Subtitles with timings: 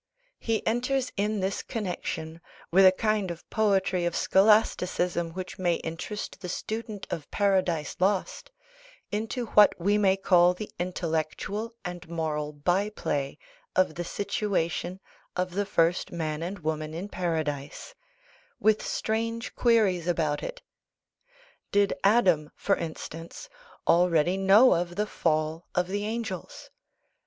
[0.39, 6.41] He enters in this connexion, with a kind of poetry of scholasticism which may interest
[6.41, 8.49] the student of Paradise Lost,
[9.11, 13.37] into what we may call the intellectual and moral by play
[13.75, 14.99] of the situation
[15.35, 17.93] of the first man and woman in Paradise,
[18.59, 20.63] with strange queries about it.
[21.71, 23.49] Did Adam, for instance,
[23.87, 26.71] already know of the fall of the Angels?